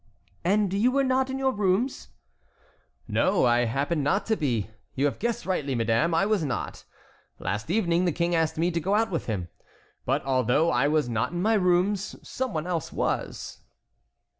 [0.43, 2.07] "And you were not in your rooms?"
[3.07, 4.71] "No; I happened not to be.
[4.95, 6.85] You have guessed rightly, madame, I was not.
[7.37, 9.49] Last evening the King asked me to go out with him.
[10.03, 13.59] But, although I was not in my rooms, some one else was."